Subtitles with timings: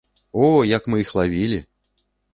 [0.45, 1.63] О, як мы іх лавілі!